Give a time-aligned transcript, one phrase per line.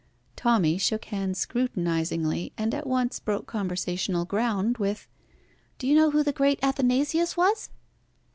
[0.35, 5.07] Tommy shook hands scrutinisingly, and at once broke conversational ground with
[5.77, 7.69] "Do you know who the great Athanasius was?"